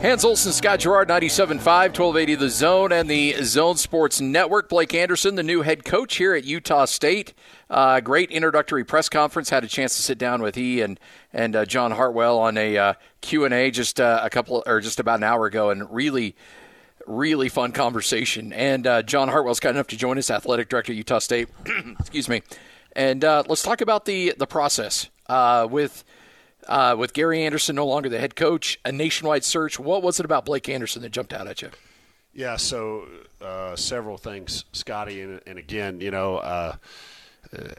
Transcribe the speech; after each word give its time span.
Hans 0.00 0.24
Olsen, 0.24 0.52
Scott 0.52 0.80
Garrard, 0.80 1.10
97.5, 1.10 1.58
1280 1.58 2.34
The 2.36 2.48
Zone, 2.48 2.90
and 2.90 3.06
the 3.06 3.34
Zone 3.42 3.76
Sports 3.76 4.18
Network. 4.18 4.70
Blake 4.70 4.94
Anderson, 4.94 5.34
the 5.34 5.42
new 5.42 5.60
head 5.60 5.84
coach 5.84 6.16
here 6.16 6.34
at 6.34 6.42
Utah 6.42 6.86
State. 6.86 7.34
Uh, 7.68 8.00
great 8.00 8.30
introductory 8.30 8.82
press 8.82 9.10
conference. 9.10 9.50
Had 9.50 9.62
a 9.62 9.66
chance 9.66 9.96
to 9.96 10.02
sit 10.02 10.16
down 10.16 10.40
with 10.40 10.54
he 10.54 10.80
and 10.80 10.98
and 11.34 11.54
uh, 11.54 11.66
John 11.66 11.90
Hartwell 11.90 12.38
on 12.38 12.56
a 12.56 12.78
uh, 12.78 12.94
Q 13.20 13.44
and 13.44 13.52
A 13.52 13.70
just 13.70 14.00
uh, 14.00 14.20
a 14.22 14.30
couple 14.30 14.62
or 14.64 14.80
just 14.80 15.00
about 15.00 15.18
an 15.18 15.24
hour 15.24 15.44
ago, 15.44 15.68
and 15.68 15.86
really, 15.94 16.34
really 17.06 17.50
fun 17.50 17.70
conversation. 17.70 18.54
And 18.54 18.86
uh, 18.86 19.02
John 19.02 19.28
Hartwell's 19.28 19.60
kind 19.60 19.76
enough 19.76 19.88
to 19.88 19.98
join 19.98 20.16
us, 20.16 20.30
athletic 20.30 20.70
director 20.70 20.92
at 20.92 20.96
Utah 20.96 21.18
State. 21.18 21.50
Excuse 22.00 22.26
me. 22.26 22.40
And 22.96 23.22
uh, 23.22 23.42
let's 23.48 23.62
talk 23.62 23.82
about 23.82 24.06
the 24.06 24.32
the 24.38 24.46
process 24.46 25.10
with 25.28 26.04
uh, 26.70 26.94
with 26.96 27.12
Gary 27.12 27.42
Anderson 27.42 27.76
no 27.76 27.86
longer 27.86 28.08
the 28.08 28.20
head 28.20 28.36
coach, 28.36 28.78
a 28.84 28.92
nationwide 28.92 29.44
search. 29.44 29.78
What 29.78 30.02
was 30.02 30.20
it 30.20 30.24
about 30.24 30.46
Blake 30.46 30.68
Anderson 30.68 31.02
that 31.02 31.10
jumped 31.10 31.34
out 31.34 31.46
at 31.46 31.60
you? 31.60 31.70
Yeah, 32.32 32.56
so 32.56 33.06
uh, 33.42 33.74
several 33.74 34.16
things, 34.16 34.64
Scotty, 34.72 35.20
and, 35.20 35.40
and 35.46 35.58
again, 35.58 36.00
you 36.00 36.12
know, 36.12 36.36
uh, 36.36 36.76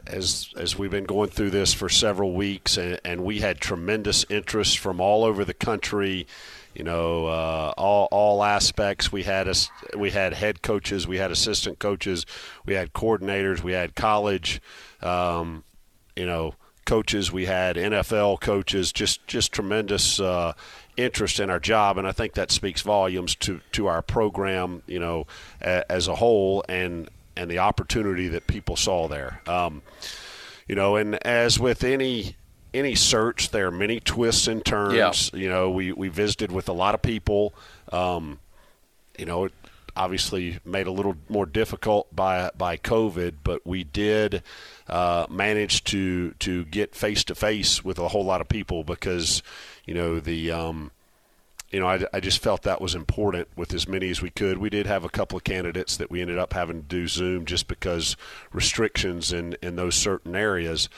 as 0.06 0.52
as 0.58 0.78
we've 0.78 0.90
been 0.90 1.04
going 1.04 1.30
through 1.30 1.50
this 1.50 1.72
for 1.72 1.88
several 1.88 2.34
weeks, 2.34 2.76
and, 2.76 3.00
and 3.02 3.24
we 3.24 3.40
had 3.40 3.58
tremendous 3.58 4.26
interest 4.28 4.78
from 4.78 5.00
all 5.00 5.24
over 5.24 5.44
the 5.44 5.54
country. 5.54 6.26
You 6.74 6.84
know, 6.84 7.26
uh, 7.26 7.72
all 7.78 8.08
all 8.10 8.44
aspects. 8.44 9.10
We 9.10 9.22
had 9.22 9.48
us, 9.48 9.70
we 9.96 10.10
had 10.10 10.34
head 10.34 10.60
coaches, 10.60 11.06
we 11.08 11.16
had 11.16 11.30
assistant 11.30 11.78
coaches, 11.78 12.26
we 12.66 12.74
had 12.74 12.92
coordinators, 12.92 13.62
we 13.62 13.72
had 13.72 13.94
college. 13.94 14.60
Um, 15.00 15.64
you 16.14 16.26
know, 16.26 16.54
coaches, 16.84 17.32
we 17.32 17.46
had 17.46 17.76
NFL 17.76 18.40
coaches, 18.40 18.92
just 18.92 19.26
just 19.26 19.52
tremendous 19.52 20.20
uh, 20.20 20.52
interest 20.96 21.40
in 21.40 21.50
our 21.50 21.60
job, 21.60 21.98
and 21.98 22.06
I 22.06 22.12
think 22.12 22.34
that 22.34 22.50
speaks 22.50 22.82
volumes 22.82 23.34
to 23.36 23.60
to 23.72 23.86
our 23.86 24.02
program, 24.02 24.82
you 24.86 24.98
know, 24.98 25.26
a, 25.60 25.90
as 25.90 26.08
a 26.08 26.16
whole, 26.16 26.64
and 26.68 27.08
and 27.36 27.50
the 27.50 27.58
opportunity 27.58 28.28
that 28.28 28.46
people 28.46 28.76
saw 28.76 29.08
there. 29.08 29.40
Um, 29.46 29.82
you 30.68 30.74
know, 30.74 30.96
and 30.96 31.14
as 31.26 31.58
with 31.58 31.84
any 31.84 32.36
any 32.74 32.94
search, 32.94 33.50
there 33.50 33.66
are 33.66 33.72
many 33.72 34.00
twists 34.00 34.46
and 34.46 34.64
turns. 34.64 35.30
Yeah. 35.32 35.40
You 35.40 35.48
know, 35.48 35.70
we 35.70 35.92
we 35.92 36.08
visited 36.08 36.52
with 36.52 36.68
a 36.68 36.72
lot 36.72 36.94
of 36.94 37.02
people. 37.02 37.54
Um, 37.92 38.38
you 39.18 39.26
know, 39.26 39.48
obviously 39.96 40.58
made 40.64 40.86
a 40.86 40.92
little 40.92 41.16
more 41.28 41.46
difficult 41.46 42.14
by 42.14 42.50
by 42.56 42.76
COVID, 42.76 43.36
but 43.44 43.66
we 43.66 43.84
did 43.84 44.42
uh, 44.88 45.26
manage 45.28 45.84
to 45.84 46.32
to 46.32 46.64
get 46.66 46.94
face 46.94 47.24
to 47.24 47.34
face 47.34 47.84
with 47.84 47.98
a 47.98 48.08
whole 48.08 48.24
lot 48.24 48.40
of 48.40 48.48
people 48.48 48.84
because 48.84 49.42
you 49.84 49.94
know 49.94 50.20
the 50.20 50.50
um, 50.50 50.90
you 51.70 51.80
know 51.80 51.86
I, 51.86 52.04
I 52.12 52.20
just 52.20 52.42
felt 52.42 52.62
that 52.62 52.80
was 52.80 52.94
important 52.94 53.48
with 53.56 53.72
as 53.74 53.86
many 53.86 54.10
as 54.10 54.22
we 54.22 54.30
could. 54.30 54.58
We 54.58 54.70
did 54.70 54.86
have 54.86 55.04
a 55.04 55.10
couple 55.10 55.36
of 55.36 55.44
candidates 55.44 55.96
that 55.96 56.10
we 56.10 56.20
ended 56.20 56.38
up 56.38 56.52
having 56.52 56.82
to 56.82 56.88
do 56.88 57.08
Zoom 57.08 57.44
just 57.44 57.68
because 57.68 58.16
restrictions 58.52 59.32
in 59.32 59.56
in 59.62 59.76
those 59.76 59.94
certain 59.94 60.34
areas, 60.34 60.88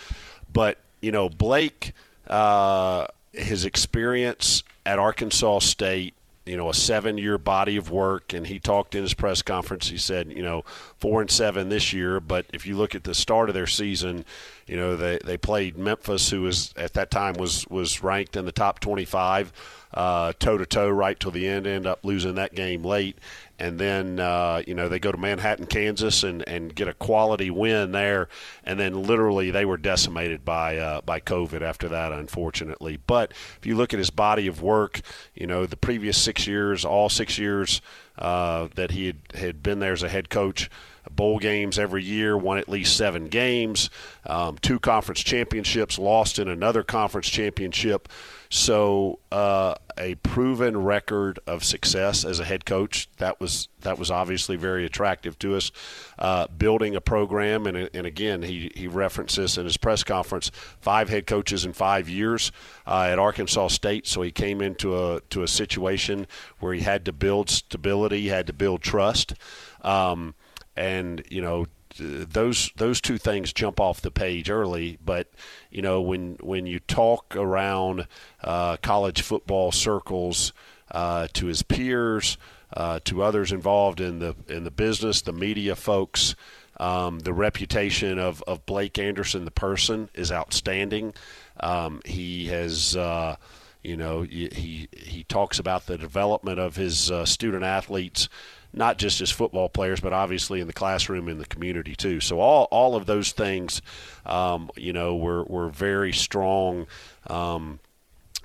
but 0.52 0.78
you 1.00 1.12
know 1.12 1.28
Blake. 1.28 1.92
Uh, 2.26 3.06
his 3.34 3.64
experience 3.64 4.62
at 4.86 4.98
Arkansas 4.98 5.58
State 5.60 6.14
you 6.46 6.56
know 6.56 6.68
a 6.68 6.74
seven 6.74 7.16
year 7.18 7.38
body 7.38 7.76
of 7.76 7.90
work 7.90 8.32
and 8.32 8.46
he 8.46 8.58
talked 8.58 8.94
in 8.94 9.02
his 9.02 9.14
press 9.14 9.42
conference. 9.42 9.88
He 9.88 9.98
said 9.98 10.30
you 10.32 10.42
know 10.42 10.64
four 10.98 11.20
and 11.20 11.30
seven 11.30 11.68
this 11.68 11.92
year 11.92 12.20
but 12.20 12.46
if 12.52 12.66
you 12.66 12.76
look 12.76 12.94
at 12.94 13.04
the 13.04 13.14
start 13.14 13.48
of 13.48 13.54
their 13.54 13.66
season 13.66 14.24
you 14.66 14.76
know 14.76 14.96
they, 14.96 15.18
they 15.24 15.36
played 15.36 15.76
memphis 15.76 16.30
who 16.30 16.42
was 16.42 16.74
at 16.76 16.94
that 16.94 17.10
time 17.10 17.34
was 17.34 17.66
was 17.68 18.02
ranked 18.02 18.36
in 18.36 18.44
the 18.44 18.52
top 18.52 18.80
25 18.80 19.52
toe 19.94 20.32
to 20.58 20.66
toe 20.66 20.88
right 20.88 21.18
till 21.20 21.30
the 21.30 21.46
end 21.46 21.66
end 21.66 21.86
up 21.86 22.04
losing 22.04 22.34
that 22.34 22.54
game 22.54 22.84
late 22.84 23.16
and 23.58 23.78
then 23.78 24.20
uh, 24.20 24.62
you 24.66 24.74
know 24.74 24.88
they 24.88 24.98
go 24.98 25.12
to 25.12 25.18
Manhattan, 25.18 25.66
Kansas, 25.66 26.22
and, 26.22 26.46
and 26.48 26.74
get 26.74 26.88
a 26.88 26.94
quality 26.94 27.50
win 27.50 27.92
there, 27.92 28.28
and 28.64 28.78
then 28.78 29.04
literally 29.04 29.50
they 29.50 29.64
were 29.64 29.76
decimated 29.76 30.44
by 30.44 30.76
uh, 30.76 31.00
by 31.02 31.20
COVID 31.20 31.62
after 31.62 31.88
that, 31.88 32.12
unfortunately. 32.12 32.98
But 33.06 33.32
if 33.58 33.66
you 33.66 33.76
look 33.76 33.92
at 33.92 33.98
his 33.98 34.10
body 34.10 34.46
of 34.46 34.62
work, 34.62 35.00
you 35.34 35.46
know 35.46 35.66
the 35.66 35.76
previous 35.76 36.18
six 36.18 36.46
years, 36.46 36.84
all 36.84 37.08
six 37.08 37.38
years 37.38 37.80
uh, 38.18 38.68
that 38.74 38.92
he 38.92 39.06
had, 39.06 39.18
had 39.34 39.62
been 39.62 39.78
there 39.78 39.92
as 39.92 40.02
a 40.02 40.08
head 40.08 40.30
coach 40.30 40.70
bowl 41.10 41.38
games 41.38 41.78
every 41.78 42.02
year, 42.02 42.36
won 42.36 42.58
at 42.58 42.68
least 42.68 42.96
seven 42.96 43.28
games, 43.28 43.90
um, 44.26 44.56
two 44.58 44.78
conference 44.78 45.22
championships, 45.22 45.98
lost 45.98 46.38
in 46.38 46.48
another 46.48 46.82
conference 46.82 47.28
championship. 47.28 48.08
So 48.54 49.18
uh, 49.32 49.74
a 49.98 50.14
proven 50.14 50.84
record 50.84 51.40
of 51.44 51.64
success 51.64 52.24
as 52.24 52.38
a 52.38 52.44
head 52.44 52.64
coach 52.64 53.08
that 53.16 53.40
was 53.40 53.66
that 53.80 53.98
was 53.98 54.12
obviously 54.12 54.54
very 54.54 54.86
attractive 54.86 55.36
to 55.40 55.56
us. 55.56 55.72
Uh, 56.20 56.46
building 56.46 56.94
a 56.94 57.00
program, 57.00 57.66
and, 57.66 57.90
and 57.92 58.06
again, 58.06 58.42
he, 58.42 58.70
he 58.76 58.86
referenced 58.86 59.34
this 59.34 59.58
in 59.58 59.64
his 59.64 59.76
press 59.76 60.04
conference: 60.04 60.52
five 60.80 61.08
head 61.08 61.26
coaches 61.26 61.64
in 61.64 61.72
five 61.72 62.08
years 62.08 62.52
uh, 62.86 63.08
at 63.10 63.18
Arkansas 63.18 63.66
State. 63.68 64.06
So 64.06 64.22
he 64.22 64.30
came 64.30 64.60
into 64.60 64.96
a 64.96 65.20
to 65.30 65.42
a 65.42 65.48
situation 65.48 66.28
where 66.60 66.74
he 66.74 66.82
had 66.82 67.04
to 67.06 67.12
build 67.12 67.50
stability, 67.50 68.20
he 68.20 68.28
had 68.28 68.46
to 68.46 68.52
build 68.52 68.82
trust. 68.82 69.34
Um, 69.82 70.36
and 70.76 71.24
you 71.28 71.42
know 71.42 71.66
those 71.98 72.70
those 72.76 73.00
two 73.00 73.18
things 73.18 73.52
jump 73.52 73.80
off 73.80 74.00
the 74.00 74.10
page 74.10 74.50
early. 74.50 74.98
But 75.04 75.30
you 75.70 75.82
know 75.82 76.00
when 76.00 76.36
when 76.40 76.66
you 76.66 76.80
talk 76.80 77.36
around 77.36 78.06
uh, 78.42 78.76
college 78.78 79.22
football 79.22 79.72
circles 79.72 80.52
uh, 80.90 81.28
to 81.34 81.46
his 81.46 81.62
peers, 81.62 82.36
uh, 82.72 83.00
to 83.04 83.22
others 83.22 83.52
involved 83.52 84.00
in 84.00 84.18
the 84.18 84.34
in 84.48 84.64
the 84.64 84.70
business, 84.70 85.22
the 85.22 85.32
media 85.32 85.76
folks. 85.76 86.34
Um, 86.80 87.20
the 87.20 87.32
reputation 87.32 88.18
of, 88.18 88.42
of 88.48 88.66
Blake 88.66 88.98
Anderson, 88.98 89.44
the 89.44 89.52
person, 89.52 90.10
is 90.12 90.32
outstanding. 90.32 91.14
Um, 91.60 92.02
he 92.04 92.46
has, 92.46 92.96
uh, 92.96 93.36
you 93.84 93.96
know, 93.96 94.22
he 94.22 94.88
he 94.92 95.22
talks 95.22 95.60
about 95.60 95.86
the 95.86 95.96
development 95.96 96.58
of 96.58 96.74
his 96.74 97.12
uh, 97.12 97.26
student 97.26 97.62
athletes 97.62 98.28
not 98.76 98.98
just 98.98 99.20
as 99.20 99.30
football 99.30 99.68
players, 99.68 100.00
but 100.00 100.12
obviously 100.12 100.60
in 100.60 100.66
the 100.66 100.72
classroom 100.72 101.28
in 101.28 101.38
the 101.38 101.46
community 101.46 101.94
too. 101.94 102.20
So 102.20 102.40
all 102.40 102.64
all 102.70 102.96
of 102.96 103.06
those 103.06 103.32
things, 103.32 103.82
um, 104.26 104.70
you 104.76 104.92
know, 104.92 105.16
were 105.16 105.44
were 105.44 105.68
very 105.68 106.12
strong. 106.12 106.86
Um, 107.28 107.80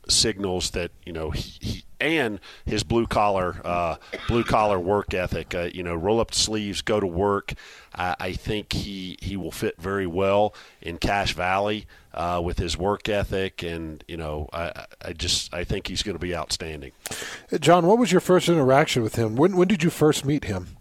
signals 0.10 0.72
that 0.72 0.92
you 1.06 1.14
know 1.14 1.32
he, 1.32 1.58
he 1.60 1.84
and 2.00 2.40
his 2.66 2.84
blue 2.84 3.06
collar 3.06 3.62
uh, 3.64 3.98
blue 4.28 4.44
collar 4.44 4.80
work 4.80 5.14
ethic. 5.14 5.54
Uh, 5.54 5.70
you 5.74 5.84
know, 5.84 5.96
roll 5.96 6.20
up 6.20 6.34
sleeves, 6.34 6.82
go 6.82 7.00
to 7.00 7.08
work. 7.08 7.54
I, 7.94 8.16
I 8.20 8.34
think 8.34 8.74
he 8.74 9.18
he 9.22 9.36
will 9.36 9.52
fit 9.52 9.76
very 9.80 10.08
well 10.08 10.54
in 10.82 10.98
Cache 10.98 11.34
Valley 11.34 11.88
uh, 12.14 12.42
with 12.44 12.58
his 12.58 12.78
work 12.78 13.10
ethic, 13.10 13.64
and 13.64 14.04
you 14.08 14.18
know, 14.18 14.50
I, 14.54 14.86
I 15.04 15.14
just 15.14 15.54
I 15.54 15.64
think 15.64 15.88
he's 15.88 16.04
going 16.04 16.16
to 16.16 16.22
be 16.22 16.36
outstanding. 16.36 16.92
John, 17.60 17.86
what 17.86 17.98
was 17.98 18.12
your 18.12 18.22
first 18.22 18.50
interaction 18.50 19.04
with 19.04 19.16
him? 19.16 19.36
When 19.36 19.56
when 19.56 19.68
did 19.68 19.84
you 19.84 19.90
first 19.90 20.26
meet 20.26 20.46
him? 20.46 20.78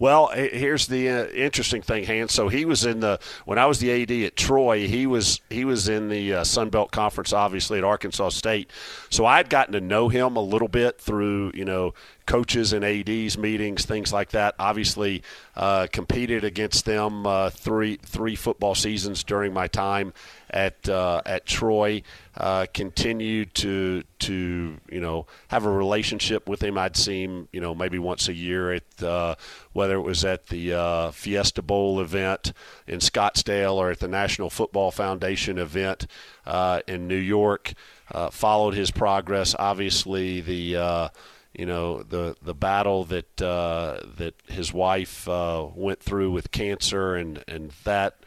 Well, 0.00 0.28
here's 0.28 0.86
the 0.86 1.10
uh, 1.10 1.26
interesting 1.26 1.82
thing, 1.82 2.04
Hans. 2.04 2.32
So 2.32 2.48
he 2.48 2.64
was 2.64 2.86
in 2.86 3.00
the 3.00 3.20
when 3.44 3.58
I 3.58 3.66
was 3.66 3.80
the 3.80 4.02
AD 4.02 4.10
at 4.10 4.34
Troy. 4.34 4.88
He 4.88 5.06
was 5.06 5.42
he 5.50 5.66
was 5.66 5.90
in 5.90 6.08
the 6.08 6.36
uh, 6.36 6.44
Sun 6.44 6.70
Belt 6.70 6.90
Conference, 6.90 7.34
obviously 7.34 7.76
at 7.76 7.84
Arkansas 7.84 8.30
State. 8.30 8.70
So 9.10 9.26
I'd 9.26 9.50
gotten 9.50 9.74
to 9.74 9.80
know 9.80 10.08
him 10.08 10.36
a 10.36 10.40
little 10.40 10.68
bit 10.68 10.98
through 10.98 11.52
you 11.54 11.66
know 11.66 11.92
coaches 12.30 12.72
and 12.72 12.84
ADs 12.84 13.36
meetings, 13.36 13.84
things 13.84 14.12
like 14.12 14.30
that. 14.30 14.54
Obviously, 14.56 15.24
uh, 15.56 15.88
competed 15.92 16.44
against 16.44 16.84
them 16.84 17.26
uh, 17.26 17.50
three 17.50 17.96
three 17.96 18.36
football 18.36 18.76
seasons 18.76 19.24
during 19.24 19.52
my 19.52 19.66
time 19.66 20.12
at 20.48 20.88
uh, 20.88 21.22
at 21.26 21.44
Troy. 21.44 22.02
Uh, 22.36 22.66
continued 22.72 23.52
to 23.56 24.04
to 24.20 24.76
you 24.88 25.00
know 25.00 25.26
have 25.48 25.64
a 25.64 25.70
relationship 25.70 26.48
with 26.48 26.62
him. 26.62 26.78
I'd 26.78 26.96
see 26.96 27.24
him 27.24 27.48
you 27.50 27.60
know 27.60 27.74
maybe 27.74 27.98
once 27.98 28.28
a 28.28 28.32
year 28.32 28.74
at 28.74 29.02
uh, 29.02 29.34
whether 29.72 29.96
it 29.96 30.02
was 30.02 30.24
at 30.24 30.46
the 30.46 30.72
uh, 30.72 31.10
Fiesta 31.10 31.62
Bowl 31.62 32.00
event 32.00 32.52
in 32.86 33.00
Scottsdale 33.00 33.74
or 33.74 33.90
at 33.90 33.98
the 33.98 34.06
National 34.06 34.50
Football 34.50 34.92
Foundation 34.92 35.58
event 35.58 36.06
uh, 36.46 36.80
in 36.86 37.08
New 37.08 37.16
York. 37.16 37.72
Uh, 38.12 38.30
followed 38.30 38.74
his 38.74 38.92
progress. 38.92 39.56
Obviously, 39.58 40.40
the 40.40 41.10
you 41.54 41.66
know 41.66 42.02
the 42.02 42.36
the 42.42 42.54
battle 42.54 43.04
that 43.04 43.42
uh, 43.42 44.00
that 44.16 44.34
his 44.48 44.72
wife 44.72 45.28
uh, 45.28 45.66
went 45.74 46.00
through 46.00 46.30
with 46.30 46.50
cancer 46.50 47.14
and 47.14 47.42
and 47.48 47.72
that 47.84 48.20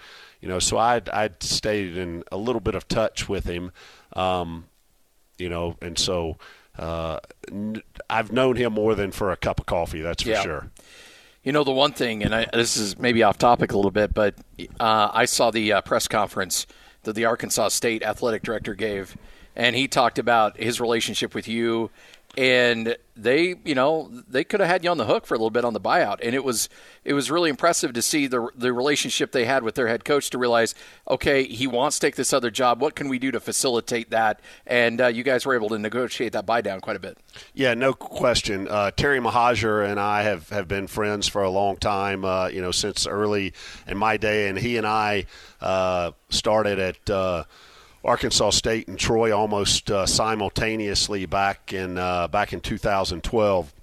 you 0.43 0.49
know, 0.49 0.59
so 0.59 0.77
I'd, 0.77 1.07
I'd 1.07 1.41
stayed 1.41 1.95
in 1.95 2.25
a 2.29 2.35
little 2.35 2.59
bit 2.59 2.75
of 2.75 2.85
touch 2.89 3.29
with 3.29 3.45
him, 3.45 3.71
um, 4.11 4.65
you 5.37 5.47
know, 5.47 5.77
and 5.81 5.97
so 5.97 6.35
uh, 6.77 7.19
n- 7.49 7.81
I've 8.09 8.33
known 8.33 8.57
him 8.57 8.73
more 8.73 8.93
than 8.93 9.13
for 9.13 9.31
a 9.31 9.37
cup 9.37 9.61
of 9.61 9.67
coffee, 9.67 10.01
that's 10.01 10.23
for 10.23 10.29
yeah. 10.29 10.41
sure. 10.41 10.71
You 11.45 11.53
know, 11.53 11.63
the 11.63 11.71
one 11.71 11.93
thing, 11.93 12.23
and 12.23 12.35
I, 12.35 12.47
this 12.51 12.75
is 12.75 12.99
maybe 12.99 13.23
off 13.23 13.37
topic 13.37 13.71
a 13.71 13.77
little 13.77 13.89
bit, 13.89 14.13
but 14.13 14.35
uh, 14.81 15.11
I 15.13 15.23
saw 15.23 15.49
the 15.49 15.71
uh, 15.71 15.81
press 15.81 16.09
conference 16.09 16.67
that 17.03 17.13
the 17.13 17.23
Arkansas 17.23 17.69
State 17.69 18.03
athletic 18.03 18.43
director 18.43 18.75
gave, 18.75 19.15
and 19.55 19.77
he 19.77 19.87
talked 19.87 20.19
about 20.19 20.57
his 20.57 20.81
relationship 20.81 21.33
with 21.33 21.47
you 21.47 21.89
and 22.35 22.97
they, 23.15 23.56
you 23.63 23.75
know, 23.75 24.09
they 24.27 24.44
could 24.44 24.59
have 24.59 24.68
had 24.68 24.83
you 24.83 24.89
on 24.89 24.97
the 24.97 25.06
hook 25.06 25.27
for 25.27 25.35
a 25.35 25.38
little 25.38 25.51
bit 25.51 25.63
on 25.63 25.74
the 25.74 25.80
buyout, 25.80 26.19
and 26.24 26.33
it 26.33 26.44
was 26.44 26.68
it 27.03 27.13
was 27.13 27.30
really 27.30 27.50
impressive 27.50 27.94
to 27.94 28.01
see 28.01 28.25
the 28.25 28.50
the 28.56 28.74
relationship 28.74 29.31
they 29.31 29.45
had 29.45 29.63
with 29.63 29.75
their 29.75 29.88
head 29.88 30.03
coach 30.03 30.31
to 30.31 30.38
realize, 30.39 30.74
okay, 31.07 31.44
he 31.44 31.68
wants 31.68 32.00
to 32.00 32.07
take 32.07 32.15
this 32.15 32.33
other 32.33 32.50
job. 32.50 32.81
What 32.81 32.95
can 32.95 33.09
we 33.09 33.19
do 33.19 33.30
to 33.31 33.39
facilitate 33.39 34.09
that? 34.09 34.39
And 34.65 35.00
uh, 35.00 35.07
you 35.07 35.24
guys 35.24 35.45
were 35.45 35.53
able 35.53 35.69
to 35.69 35.77
negotiate 35.77 36.33
that 36.33 36.45
buy 36.45 36.62
down 36.62 36.81
quite 36.81 36.95
a 36.95 37.00
bit. 37.00 37.18
Yeah, 37.53 37.75
no 37.75 37.94
question. 37.94 38.68
Uh, 38.68 38.89
Terry 38.91 39.19
Mohajir 39.19 39.88
and 39.88 40.00
I 40.00 40.24
have, 40.24 40.50
have 40.50 40.68
been 40.68 40.88
friends 40.88 41.27
for 41.27 41.44
a 41.44 41.50
long 41.50 41.77
time. 41.77 42.25
Uh, 42.25 42.47
you 42.47 42.62
know, 42.62 42.71
since 42.71 43.06
early 43.06 43.53
in 43.88 43.97
my 43.97 44.18
day, 44.18 44.50
and 44.50 44.57
he 44.57 44.77
and 44.77 44.88
I 44.88 45.25
uh, 45.62 46.12
started 46.29 46.79
at 46.79 47.09
uh, 47.09 47.44
Arkansas 48.03 48.51
State 48.51 48.88
and 48.88 49.00
Troy 49.00 49.35
almost 49.35 49.89
uh, 49.89 50.05
simultaneously 50.05 51.25
back 51.25 51.73
in 51.73 51.97
uh, 51.97 52.27
back 52.27 52.53
in 52.53 52.59
2012. 52.59 53.73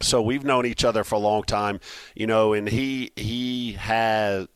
So 0.00 0.20
we've 0.20 0.44
known 0.44 0.66
each 0.66 0.84
other 0.84 1.04
for 1.04 1.14
a 1.14 1.18
long 1.20 1.44
time, 1.44 1.80
you 2.14 2.26
know, 2.26 2.52
and 2.52 2.68
he 2.68 3.12
he 3.16 3.72
has 3.72 4.48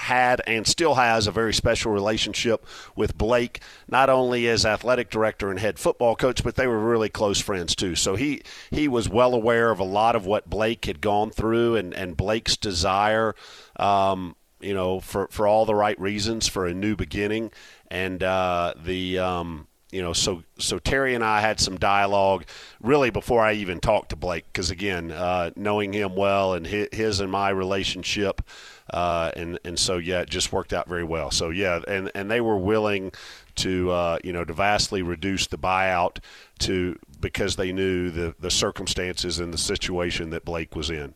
had 0.00 0.40
and 0.46 0.66
still 0.66 0.94
has 0.94 1.26
a 1.26 1.30
very 1.32 1.52
special 1.54 1.92
relationship 1.92 2.66
with 2.96 3.16
Blake, 3.16 3.60
not 3.88 4.10
only 4.10 4.48
as 4.48 4.66
athletic 4.66 5.10
director 5.10 5.50
and 5.50 5.58
head 5.58 5.78
football 5.78 6.16
coach, 6.16 6.42
but 6.42 6.56
they 6.56 6.66
were 6.66 6.78
really 6.78 7.08
close 7.08 7.40
friends 7.40 7.74
too. 7.74 7.94
So 7.94 8.16
he 8.16 8.42
he 8.70 8.88
was 8.88 9.08
well 9.08 9.34
aware 9.34 9.70
of 9.70 9.78
a 9.78 9.84
lot 9.84 10.16
of 10.16 10.26
what 10.26 10.50
Blake 10.50 10.84
had 10.86 11.00
gone 11.00 11.30
through 11.30 11.76
and 11.76 11.94
and 11.94 12.16
Blake's 12.16 12.56
desire. 12.56 13.34
Um, 13.76 14.36
you 14.60 14.74
know, 14.74 15.00
for, 15.00 15.28
for 15.30 15.46
all 15.46 15.64
the 15.64 15.74
right 15.74 15.98
reasons 16.00 16.48
for 16.48 16.66
a 16.66 16.74
new 16.74 16.96
beginning 16.96 17.50
and 17.90 18.22
uh, 18.22 18.74
the 18.82 19.18
um, 19.18 19.66
you 19.90 20.00
know 20.00 20.12
so 20.12 20.42
so 20.58 20.78
Terry 20.78 21.14
and 21.14 21.24
I 21.24 21.40
had 21.40 21.60
some 21.60 21.76
dialogue 21.76 22.44
really 22.80 23.10
before 23.10 23.42
I 23.42 23.54
even 23.54 23.80
talked 23.80 24.10
to 24.10 24.16
Blake 24.16 24.46
because 24.46 24.70
again 24.70 25.10
uh, 25.10 25.50
knowing 25.56 25.92
him 25.92 26.14
well 26.14 26.54
and 26.54 26.66
his, 26.66 26.88
his 26.92 27.20
and 27.20 27.30
my 27.30 27.50
relationship 27.50 28.42
uh, 28.90 29.32
and 29.36 29.58
and 29.64 29.78
so 29.78 29.98
yeah 29.98 30.20
it 30.20 30.30
just 30.30 30.52
worked 30.52 30.72
out 30.72 30.88
very 30.88 31.04
well 31.04 31.30
so 31.30 31.50
yeah 31.50 31.80
and 31.88 32.10
and 32.14 32.30
they 32.30 32.40
were 32.40 32.58
willing 32.58 33.12
to 33.56 33.90
uh, 33.90 34.18
you 34.22 34.32
know 34.32 34.44
to 34.44 34.52
vastly 34.52 35.02
reduce 35.02 35.46
the 35.48 35.58
buyout 35.58 36.18
to 36.60 36.98
because 37.20 37.56
they 37.56 37.72
knew 37.72 38.10
the 38.10 38.34
the 38.38 38.50
circumstances 38.50 39.38
and 39.38 39.52
the 39.52 39.58
situation 39.58 40.30
that 40.30 40.44
Blake 40.44 40.76
was 40.76 40.90
in. 40.90 41.14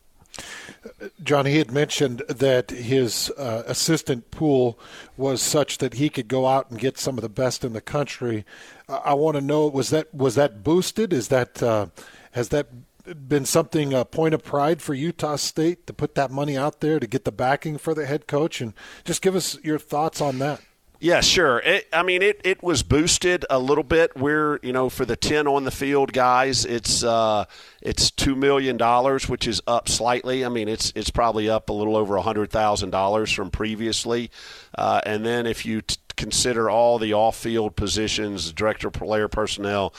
Johnny 1.25 1.53
he 1.53 1.59
had 1.59 1.73
mentioned 1.73 2.23
that 2.29 2.71
his 2.71 3.31
uh, 3.38 3.62
assistant 3.67 4.31
pool 4.31 4.79
was 5.17 5.43
such 5.43 5.79
that 5.79 5.94
he 5.94 6.09
could 6.09 6.29
go 6.29 6.47
out 6.47 6.71
and 6.71 6.79
get 6.79 6.99
some 6.99 7.19
of 7.19 7.23
the 7.23 7.29
best 7.29 7.65
in 7.65 7.73
the 7.73 7.81
country. 7.81 8.44
I 8.88 9.15
want 9.15 9.37
to 9.37 9.41
know 9.41 9.67
was 9.67 9.91
that 9.91 10.15
was 10.15 10.35
that 10.35 10.62
boosted? 10.62 11.12
Is 11.12 11.29
that 11.29 11.62
uh, 11.62 11.87
has 12.32 12.50
that 12.50 12.69
been 13.05 13.44
something 13.44 13.93
a 13.93 14.05
point 14.05 14.35
of 14.35 14.43
pride 14.43 14.81
for 14.81 14.94
Utah 14.94 15.37
State 15.37 15.87
to 15.87 15.93
put 15.93 16.15
that 16.15 16.31
money 16.31 16.56
out 16.56 16.81
there 16.81 16.99
to 16.99 17.06
get 17.06 17.25
the 17.25 17.32
backing 17.32 17.77
for 17.77 17.94
the 17.94 18.06
head 18.06 18.27
coach 18.27 18.61
and 18.61 18.73
just 19.05 19.23
give 19.23 19.37
us 19.37 19.59
your 19.62 19.79
thoughts 19.79 20.20
on 20.20 20.38
that. 20.38 20.61
Yeah, 21.05 21.21
sure. 21.21 21.59
It, 21.59 21.87
I 21.93 22.03
mean, 22.03 22.23
it, 22.23 22.41
it 22.45 22.62
was 22.62 22.83
boosted 22.83 23.45
a 23.51 23.59
little 23.59 23.85
bit. 23.85 24.17
We're 24.17 24.59
you 24.62 24.73
know 24.73 24.89
for 24.89 25.05
the 25.05 25.17
ten 25.17 25.47
on 25.47 25.65
the 25.65 25.71
field 25.71 26.15
guys, 26.15 26.65
it's 26.65 27.05
uh, 27.05 27.45
it's 27.83 28.11
two 28.11 28.35
million 28.35 28.79
dollars, 28.79 29.29
which 29.29 29.47
is 29.47 29.61
up 29.67 29.87
slightly. 29.87 30.47
I 30.47 30.49
mean, 30.49 30.67
it's 30.67 30.95
it's 30.97 31.11
probably 31.11 31.47
up 31.51 31.69
a 31.69 31.75
little 31.75 31.95
over 31.95 32.17
hundred 32.17 32.51
thousand 32.51 32.89
dollars 32.89 33.31
from 33.31 33.51
previously. 33.51 34.31
Uh, 34.79 35.03
and 35.05 35.27
then 35.27 35.45
if 35.45 35.67
you 35.67 35.83
t- 35.83 35.97
consider 36.17 36.71
all 36.71 36.99
the 36.99 37.12
off-field 37.12 37.77
positions, 37.77 38.51
director 38.55 38.91
player 38.91 39.29
personnel, 39.29 39.93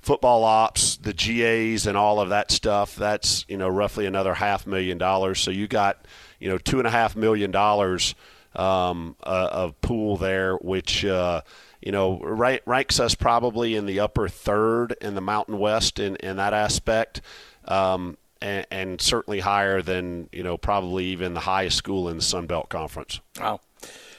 football 0.00 0.44
ops, 0.44 0.96
the 0.96 1.12
GAs, 1.12 1.86
and 1.86 1.94
all 1.94 2.20
of 2.20 2.30
that 2.30 2.50
stuff, 2.50 2.96
that's 2.96 3.44
you 3.48 3.58
know 3.58 3.68
roughly 3.68 4.06
another 4.06 4.32
half 4.32 4.66
million 4.66 4.96
dollars. 4.96 5.40
So 5.40 5.50
you 5.50 5.68
got 5.68 6.06
you 6.40 6.48
know 6.48 6.56
two 6.56 6.78
and 6.78 6.86
a 6.86 6.90
half 6.90 7.16
million 7.16 7.50
dollars 7.50 8.14
um, 8.54 9.16
of 9.22 9.80
pool 9.80 10.16
there, 10.16 10.56
which 10.56 11.04
uh, 11.04 11.42
you 11.80 11.92
know 11.92 12.18
rank, 12.20 12.62
ranks 12.66 13.00
us 13.00 13.14
probably 13.14 13.74
in 13.74 13.86
the 13.86 14.00
upper 14.00 14.28
third 14.28 14.96
in 15.00 15.14
the 15.14 15.20
Mountain 15.20 15.58
West 15.58 15.98
in, 15.98 16.16
in 16.16 16.36
that 16.36 16.52
aspect, 16.52 17.20
um, 17.66 18.16
and, 18.40 18.66
and, 18.70 19.00
certainly 19.00 19.40
higher 19.40 19.82
than 19.82 20.28
you 20.32 20.42
know 20.42 20.56
probably 20.56 21.06
even 21.06 21.34
the 21.34 21.40
highest 21.40 21.76
school 21.76 22.08
in 22.08 22.16
the 22.16 22.22
Sun 22.22 22.46
Belt 22.46 22.68
Conference. 22.68 23.20
Wow. 23.40 23.60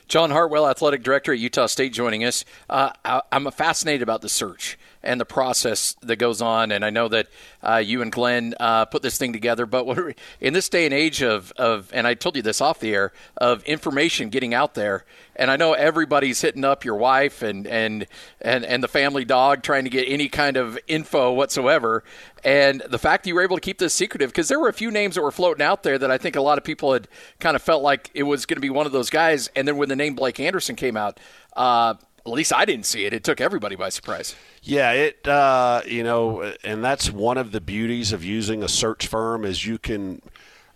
John 0.08 0.32
Hartwell, 0.32 0.68
athletic 0.68 1.04
director 1.04 1.34
at 1.34 1.40
Utah 1.40 1.68
State, 1.68 1.94
joining 1.94 2.26
us. 2.26 2.44
Uh, 2.68 2.92
I, 3.06 3.22
I'm 3.32 3.50
fascinated 3.52 4.02
about 4.02 4.22
the 4.22 4.30
search 4.30 4.78
and 5.04 5.20
the 5.20 5.26
process 5.26 5.96
that 6.02 6.18
goes 6.18 6.42
on. 6.42 6.72
And 6.72 6.84
I 6.84 6.90
know 6.90 7.08
that 7.08 7.28
uh, 7.64 7.78
you 7.78 8.02
and 8.02 8.12
Glenn 8.12 8.54
uh, 8.60 8.86
put 8.86 9.02
this 9.02 9.18
thing 9.18 9.34
together. 9.34 9.66
But 9.66 10.16
in 10.42 10.54
this 10.54 10.70
day 10.70 10.86
and 10.86 10.94
age 10.94 11.22
of, 11.22 11.52
of, 11.58 11.90
and 11.94 12.06
I 12.06 12.14
told 12.14 12.36
you 12.36 12.42
this 12.42 12.62
off 12.62 12.80
the 12.80 12.94
air, 12.94 13.14
of 13.38 13.64
information 13.64 14.30
getting 14.30 14.54
out 14.54 14.74
there, 14.74 15.06
and 15.36 15.50
I 15.50 15.56
know 15.56 15.74
everybody's 15.74 16.42
hitting 16.42 16.66
up 16.66 16.84
your 16.84 16.96
wife 16.96 17.42
and 17.42 17.66
and 17.66 18.06
and, 18.42 18.66
and 18.66 18.84
the 18.84 18.90
family 18.90 19.24
dog 19.24 19.64
trying 19.64 19.86
to 19.86 19.90
get 19.90 20.06
any 20.10 20.28
kind 20.28 20.58
of 20.58 20.78
info 20.88 21.32
whatsoever. 21.32 22.04
And 22.44 22.82
the 22.90 23.00
fact 23.00 23.24
that 23.24 23.30
you 23.30 23.36
were 23.36 23.42
able 23.42 23.56
to 23.56 23.62
keep 23.62 23.78
this 23.78 23.94
secretive, 23.94 24.32
because 24.32 24.50
there 24.50 24.60
were 24.60 24.70
a 24.70 24.74
few 24.74 24.92
names 24.92 25.16
that 25.16 25.22
were 25.22 25.32
floating 25.32 25.66
out 25.66 25.84
there 25.84 25.98
that 25.98 26.12
I 26.12 26.18
think 26.18 26.36
a 26.36 26.42
lot 26.42 26.58
of 26.58 26.64
people 26.64 26.94
had 26.94 27.08
kind 27.40 27.56
of 27.56 27.62
felt 27.62 27.84
like 27.84 28.12
it 28.14 28.24
was 28.24 28.46
going 28.46 28.58
to 28.58 28.62
be 28.62 28.70
one 28.70 28.86
of 28.86 28.92
those 28.92 29.10
guys. 29.10 29.50
And 29.56 29.68
then 29.68 29.78
when 29.78 29.90
the 29.90 29.96
name 29.96 30.16
Blake 30.16 30.40
Anderson 30.40 30.76
came 30.76 30.98
out, 30.98 31.20
uh, 31.56 31.96
at 32.26 32.32
least 32.32 32.54
I 32.54 32.66
didn't 32.66 32.86
see 32.86 33.06
it. 33.06 33.14
It 33.14 33.24
took 33.24 33.42
everybody 33.42 33.76
by 33.76 33.90
surprise. 33.90 34.36
Yeah, 34.62 34.92
it 34.92 35.28
uh, 35.28 35.82
you 35.86 36.04
know, 36.04 36.54
and 36.64 36.84
that's 36.84 37.12
one 37.12 37.38
of 37.38 37.52
the 37.52 37.62
beauties 37.62 38.12
of 38.12 38.24
using 38.24 38.64
a 38.64 38.68
search 38.68 39.08
firm 39.08 39.46
is 39.46 39.66
you 39.66 39.78
can, 39.78 40.22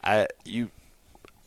I 0.03 0.27
you, 0.45 0.71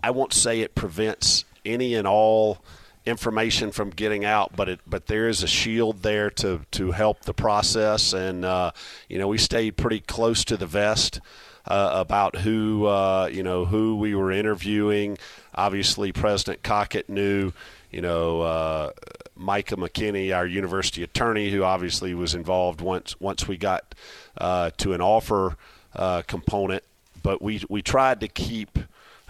I 0.03 0.11
won't 0.11 0.33
say 0.33 0.61
it 0.61 0.75
prevents 0.75 1.45
any 1.65 1.95
and 1.95 2.07
all 2.07 2.59
information 3.07 3.71
from 3.71 3.91
getting 3.91 4.25
out, 4.25 4.55
but 4.57 4.69
it 4.69 4.81
but 4.87 5.07
there 5.07 5.29
is 5.29 5.43
a 5.43 5.47
shield 5.47 6.03
there 6.03 6.31
to 6.31 6.61
to 6.73 6.91
help 6.91 7.23
the 7.23 7.35
process, 7.35 8.13
and 8.13 8.45
uh, 8.45 8.73
you 9.09 9.19
know 9.19 9.29
we 9.29 9.39
stayed 9.39 9.77
pretty 9.77 10.01
close 10.01 10.45
to 10.45 10.57
the 10.57 10.67
vest. 10.67 11.21
Uh, 11.69 11.91
about 11.95 12.37
who 12.37 12.87
uh, 12.87 13.29
you 13.33 13.43
know 13.43 13.65
who 13.65 13.97
we 13.97 14.15
were 14.15 14.31
interviewing. 14.31 15.19
Obviously, 15.53 16.13
President 16.13 16.63
Cockett 16.63 17.09
knew 17.09 17.53
you 17.91 18.01
know, 18.01 18.41
uh, 18.43 18.91
Micah 19.37 19.77
McKinney, 19.77 20.35
our 20.35 20.47
university 20.47 21.03
attorney, 21.03 21.51
who 21.51 21.63
obviously 21.63 22.15
was 22.15 22.35
involved 22.35 22.81
once 22.81 23.19
once 23.21 23.47
we 23.47 23.57
got 23.57 23.95
uh, 24.39 24.71
to 24.79 24.93
an 24.93 25.01
offer 25.01 25.57
uh, 25.95 26.23
component. 26.23 26.83
But 27.23 27.43
we 27.43 27.63
we 27.69 27.83
tried 27.83 28.21
to 28.21 28.29
keep 28.29 28.79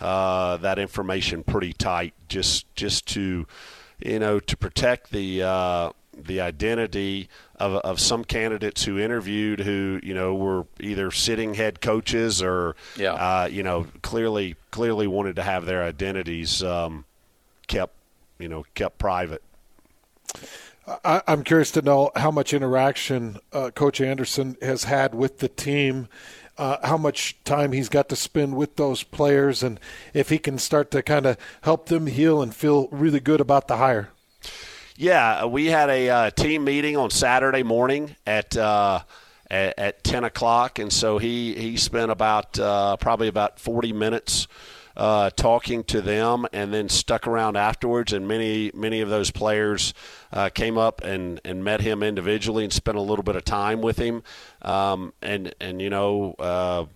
uh, 0.00 0.56
that 0.58 0.78
information 0.78 1.42
pretty 1.42 1.72
tight, 1.72 2.14
just 2.28 2.72
just 2.76 3.06
to 3.08 3.46
you 3.98 4.18
know 4.18 4.40
to 4.40 4.56
protect 4.56 5.10
the 5.10 5.42
uh, 5.42 5.90
the 6.16 6.40
identity 6.40 7.28
of, 7.56 7.74
of 7.74 8.00
some 8.00 8.24
candidates 8.24 8.84
who 8.84 8.98
interviewed 8.98 9.60
who 9.60 10.00
you 10.02 10.14
know 10.14 10.34
were 10.34 10.66
either 10.80 11.10
sitting 11.10 11.54
head 11.54 11.80
coaches 11.80 12.42
or 12.42 12.76
yeah. 12.96 13.12
uh, 13.12 13.48
you 13.50 13.62
know 13.62 13.86
clearly 14.02 14.56
clearly 14.70 15.06
wanted 15.06 15.36
to 15.36 15.42
have 15.42 15.66
their 15.66 15.82
identities 15.82 16.62
um, 16.62 17.04
kept 17.66 17.94
you 18.38 18.48
know 18.48 18.64
kept 18.74 18.98
private. 18.98 19.42
I, 21.04 21.22
am 21.26 21.42
curious 21.42 21.70
to 21.72 21.82
know 21.82 22.10
how 22.14 22.30
much 22.30 22.54
interaction 22.54 23.38
uh, 23.52 23.70
Coach 23.70 24.00
Anderson 24.00 24.56
has 24.62 24.84
had 24.84 25.14
with 25.14 25.38
the 25.38 25.48
team, 25.48 26.08
uh, 26.58 26.76
how 26.86 26.96
much 26.96 27.36
time 27.44 27.72
he's 27.72 27.88
got 27.88 28.08
to 28.10 28.16
spend 28.16 28.56
with 28.56 28.76
those 28.76 29.02
players, 29.02 29.62
and 29.62 29.80
if 30.14 30.28
he 30.28 30.38
can 30.38 30.58
start 30.58 30.90
to 30.92 31.02
kind 31.02 31.26
of 31.26 31.38
help 31.62 31.86
them 31.86 32.06
heal 32.06 32.40
and 32.40 32.54
feel 32.54 32.88
really 32.88 33.20
good 33.20 33.40
about 33.40 33.66
the 33.66 33.78
hire. 33.78 34.10
Yeah, 34.96 35.44
we 35.44 35.66
had 35.66 35.90
a 35.90 36.08
uh, 36.08 36.30
team 36.30 36.64
meeting 36.64 36.96
on 36.96 37.10
Saturday 37.10 37.62
morning 37.62 38.16
at, 38.26 38.56
uh, 38.56 39.00
at. 39.50 39.78
At, 39.78 40.04
10 40.04 40.24
o'clock, 40.24 40.78
and 40.78 40.92
so 40.92 41.18
he, 41.18 41.54
he 41.54 41.76
spent 41.76 42.10
about 42.10 42.58
uh, 42.58 42.96
probably 42.96 43.28
about 43.28 43.58
40 43.58 43.92
minutes 43.92 44.46
uh, 44.96 45.30
talking 45.30 45.84
to 45.84 46.00
them, 46.00 46.46
and 46.52 46.72
then 46.72 46.88
stuck 46.88 47.26
around 47.26 47.56
afterwards. 47.56 48.12
And 48.12 48.26
many 48.26 48.70
many 48.74 49.00
of 49.00 49.08
those 49.08 49.30
players 49.30 49.94
uh, 50.32 50.48
came 50.48 50.78
up 50.78 51.02
and, 51.02 51.40
and 51.44 51.62
met 51.62 51.80
him 51.80 52.02
individually 52.02 52.64
and 52.64 52.72
spent 52.72 52.96
a 52.96 53.02
little 53.02 53.22
bit 53.22 53.36
of 53.36 53.44
time 53.44 53.82
with 53.82 53.98
him. 53.98 54.22
Um, 54.62 55.12
and 55.22 55.54
and 55.60 55.80
you 55.80 55.90
know. 55.90 56.34
Uh, 56.38 56.86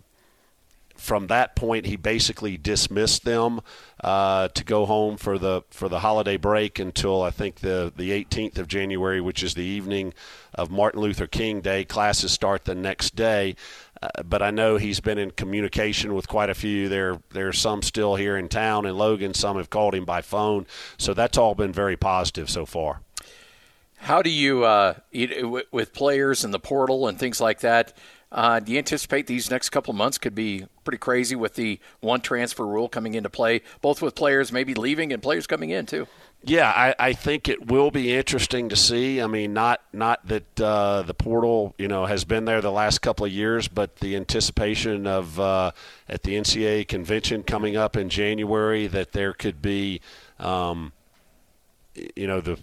from 1.00 1.28
that 1.28 1.56
point, 1.56 1.86
he 1.86 1.96
basically 1.96 2.58
dismissed 2.58 3.24
them 3.24 3.62
uh, 4.04 4.48
to 4.48 4.62
go 4.62 4.84
home 4.84 5.16
for 5.16 5.38
the 5.38 5.62
for 5.70 5.88
the 5.88 6.00
holiday 6.00 6.36
break 6.36 6.78
until 6.78 7.22
I 7.22 7.30
think 7.30 7.56
the 7.60 7.90
the 7.96 8.10
18th 8.10 8.58
of 8.58 8.68
January, 8.68 9.18
which 9.18 9.42
is 9.42 9.54
the 9.54 9.64
evening 9.64 10.12
of 10.54 10.70
Martin 10.70 11.00
Luther 11.00 11.26
King 11.26 11.62
Day. 11.62 11.86
Classes 11.86 12.32
start 12.32 12.66
the 12.66 12.74
next 12.74 13.16
day. 13.16 13.56
Uh, 14.02 14.22
but 14.22 14.40
I 14.40 14.50
know 14.50 14.76
he's 14.76 15.00
been 15.00 15.18
in 15.18 15.30
communication 15.30 16.14
with 16.14 16.26
quite 16.26 16.48
a 16.48 16.54
few. 16.54 16.88
There, 16.88 17.18
there 17.30 17.48
are 17.48 17.52
some 17.52 17.82
still 17.82 18.16
here 18.16 18.36
in 18.36 18.48
town 18.48 18.86
in 18.86 18.96
Logan. 18.96 19.34
Some 19.34 19.56
have 19.56 19.68
called 19.68 19.94
him 19.94 20.04
by 20.04 20.22
phone. 20.22 20.66
So 20.96 21.12
that's 21.12 21.36
all 21.36 21.54
been 21.54 21.72
very 21.72 21.96
positive 21.96 22.48
so 22.48 22.64
far. 22.64 23.02
How 23.98 24.22
do 24.22 24.30
you, 24.30 24.64
uh, 24.64 24.94
with 25.70 25.92
players 25.92 26.44
and 26.44 26.54
the 26.54 26.58
portal 26.58 27.06
and 27.06 27.18
things 27.18 27.40
like 27.40 27.60
that? 27.60 27.92
Uh, 28.32 28.60
do 28.60 28.72
you 28.72 28.78
anticipate 28.78 29.26
these 29.26 29.50
next 29.50 29.70
couple 29.70 29.92
months 29.92 30.16
could 30.16 30.34
be 30.34 30.64
pretty 30.84 30.98
crazy 30.98 31.34
with 31.34 31.54
the 31.54 31.80
one 32.00 32.20
transfer 32.20 32.66
rule 32.66 32.88
coming 32.88 33.14
into 33.14 33.28
play, 33.28 33.60
both 33.82 34.00
with 34.00 34.14
players 34.14 34.52
maybe 34.52 34.72
leaving 34.72 35.12
and 35.12 35.22
players 35.22 35.46
coming 35.46 35.70
in 35.70 35.84
too? 35.84 36.06
Yeah, 36.42 36.70
I, 36.74 36.94
I 36.98 37.12
think 37.12 37.48
it 37.48 37.66
will 37.66 37.90
be 37.90 38.14
interesting 38.14 38.70
to 38.70 38.76
see. 38.76 39.20
I 39.20 39.26
mean, 39.26 39.52
not 39.52 39.82
not 39.92 40.26
that 40.26 40.58
uh, 40.58 41.02
the 41.02 41.12
portal 41.12 41.74
you 41.76 41.86
know 41.86 42.06
has 42.06 42.24
been 42.24 42.46
there 42.46 42.62
the 42.62 42.72
last 42.72 43.00
couple 43.00 43.26
of 43.26 43.32
years, 43.32 43.68
but 43.68 43.96
the 43.96 44.16
anticipation 44.16 45.06
of 45.06 45.38
uh, 45.38 45.72
at 46.08 46.22
the 46.22 46.36
NCAA 46.36 46.88
convention 46.88 47.42
coming 47.42 47.76
up 47.76 47.94
in 47.94 48.08
January 48.08 48.86
that 48.86 49.12
there 49.12 49.34
could 49.34 49.60
be, 49.60 50.00
um, 50.38 50.92
you 52.16 52.26
know, 52.26 52.40
the 52.40 52.58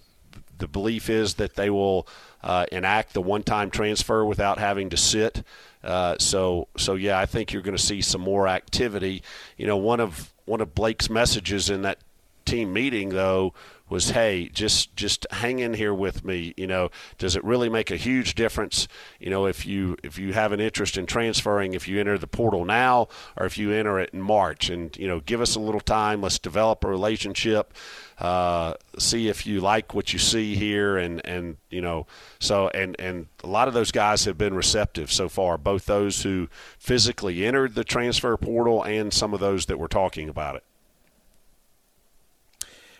the 0.58 0.66
belief 0.66 1.08
is 1.08 1.34
that 1.34 1.54
they 1.54 1.70
will 1.70 2.08
uh, 2.42 2.66
enact 2.72 3.14
the 3.14 3.22
one-time 3.22 3.70
transfer 3.70 4.24
without 4.24 4.58
having 4.58 4.90
to 4.90 4.96
sit. 4.96 5.44
Uh, 5.84 6.16
so, 6.18 6.66
so 6.76 6.94
yeah, 6.94 7.18
I 7.18 7.26
think 7.26 7.52
you're 7.52 7.62
going 7.62 7.76
to 7.76 7.82
see 7.82 8.00
some 8.00 8.20
more 8.20 8.48
activity. 8.48 9.22
You 9.56 9.68
know, 9.68 9.76
one 9.76 10.00
of 10.00 10.32
one 10.46 10.60
of 10.60 10.74
Blake's 10.74 11.08
messages 11.08 11.70
in 11.70 11.82
that 11.82 11.98
team 12.48 12.72
meeting 12.72 13.10
though 13.10 13.52
was 13.90 14.10
hey 14.10 14.48
just 14.52 14.94
just 14.96 15.26
hang 15.30 15.58
in 15.60 15.74
here 15.74 15.94
with 15.94 16.24
me 16.24 16.52
you 16.56 16.66
know. 16.66 16.90
Does 17.16 17.36
it 17.36 17.44
really 17.44 17.68
make 17.68 17.90
a 17.90 17.96
huge 17.96 18.34
difference 18.34 18.88
you 19.18 19.30
know 19.30 19.46
if 19.46 19.66
you 19.66 19.96
if 20.02 20.18
you 20.18 20.32
have 20.32 20.52
an 20.52 20.60
interest 20.60 20.96
in 20.96 21.06
transferring 21.06 21.74
if 21.74 21.88
you 21.88 21.98
enter 22.00 22.18
the 22.18 22.26
portal 22.26 22.64
now 22.64 23.08
or 23.36 23.46
if 23.46 23.56
you 23.56 23.72
enter 23.72 23.98
it 23.98 24.10
in 24.12 24.20
March? 24.20 24.70
And 24.70 24.96
you 24.96 25.06
know 25.06 25.20
give 25.20 25.40
us 25.40 25.54
a 25.54 25.60
little 25.60 25.80
time. 25.80 26.20
Let's 26.22 26.38
develop 26.38 26.84
a 26.84 26.88
relationship 26.88 27.74
uh, 28.18 28.74
see 28.98 29.28
if 29.28 29.46
you 29.46 29.60
like 29.60 29.94
what 29.94 30.12
you 30.12 30.18
see 30.18 30.56
here 30.56 30.96
and 30.96 31.24
and 31.24 31.56
you 31.70 31.80
know. 31.80 32.06
So 32.40 32.68
and 32.68 32.96
and 32.98 33.26
a 33.44 33.46
lot 33.46 33.68
of 33.68 33.74
those 33.74 33.92
guys 33.92 34.24
have 34.24 34.36
been 34.36 34.54
receptive 34.54 35.12
so 35.12 35.28
far 35.28 35.56
both 35.56 35.86
those 35.86 36.22
who 36.22 36.48
physically 36.78 37.46
entered 37.46 37.74
the 37.74 37.84
transfer 37.84 38.36
portal 38.36 38.82
and 38.82 39.12
some 39.12 39.34
of 39.34 39.40
those 39.40 39.66
that 39.66 39.78
were 39.78 39.88
talking 39.88 40.28
about 40.28 40.56
it 40.56 40.64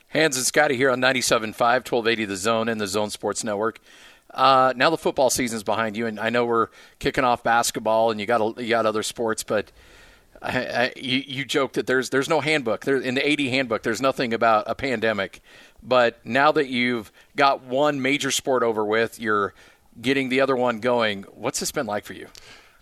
Hans 0.08 0.36
and 0.36 0.46
Scotty 0.46 0.76
here 0.76 0.90
on 0.90 1.00
97.5, 1.00 1.58
1280 1.58 2.24
The 2.24 2.36
Zone 2.36 2.68
and 2.68 2.80
the 2.80 2.86
Zone 2.86 3.10
Sports 3.10 3.44
Network. 3.44 3.80
Uh, 4.32 4.72
now 4.76 4.90
the 4.90 4.98
football 4.98 5.30
season's 5.30 5.62
behind 5.62 5.96
you, 5.96 6.06
and 6.06 6.18
I 6.20 6.30
know 6.30 6.44
we're 6.44 6.68
kicking 6.98 7.24
off 7.24 7.42
basketball, 7.42 8.10
and 8.10 8.20
you 8.20 8.26
got 8.26 8.58
you 8.58 8.68
got 8.68 8.84
other 8.84 9.02
sports, 9.02 9.42
but 9.42 9.72
I, 10.42 10.58
I, 10.58 10.92
you, 10.96 11.22
you 11.26 11.44
joke 11.44 11.72
that 11.74 11.86
there's 11.86 12.10
there's 12.10 12.28
no 12.28 12.40
handbook. 12.40 12.84
There, 12.84 12.98
in 12.98 13.14
the 13.14 13.26
AD 13.26 13.40
handbook, 13.40 13.82
there's 13.82 14.02
nothing 14.02 14.34
about 14.34 14.64
a 14.66 14.74
pandemic. 14.74 15.40
But 15.82 16.24
now 16.26 16.52
that 16.52 16.68
you've 16.68 17.10
got 17.36 17.62
one 17.62 18.02
major 18.02 18.30
sport 18.30 18.62
over 18.62 18.84
with, 18.84 19.18
you're 19.18 19.54
getting 20.00 20.28
the 20.28 20.40
other 20.40 20.56
one 20.56 20.80
going. 20.80 21.22
What's 21.34 21.60
this 21.60 21.72
been 21.72 21.86
like 21.86 22.04
for 22.04 22.12
you? 22.12 22.28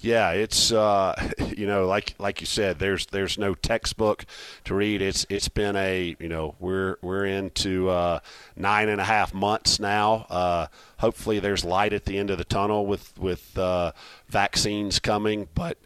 Yeah, 0.00 0.32
it's 0.32 0.72
uh, 0.72 1.30
you 1.56 1.66
know 1.66 1.86
like 1.86 2.14
like 2.18 2.40
you 2.40 2.46
said, 2.46 2.78
there's 2.78 3.06
there's 3.06 3.38
no 3.38 3.54
textbook 3.54 4.26
to 4.64 4.74
read. 4.74 5.02
It's 5.02 5.26
it's 5.28 5.48
been 5.48 5.76
a 5.76 6.16
you 6.18 6.28
know 6.28 6.54
we're 6.60 6.96
we're 7.02 7.24
into 7.24 7.88
uh, 7.88 8.20
nine 8.56 8.88
and 8.88 9.00
a 9.00 9.04
half 9.04 9.32
months 9.32 9.80
now. 9.80 10.26
Uh, 10.28 10.66
hopefully, 10.98 11.38
there's 11.38 11.64
light 11.64 11.92
at 11.92 12.04
the 12.04 12.18
end 12.18 12.30
of 12.30 12.38
the 12.38 12.44
tunnel 12.44 12.86
with 12.86 13.18
with 13.18 13.56
uh, 13.58 13.92
vaccines 14.28 14.98
coming, 15.00 15.48
but 15.54 15.78